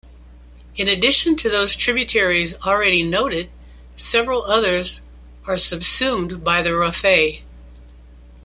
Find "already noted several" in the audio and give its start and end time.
2.65-4.43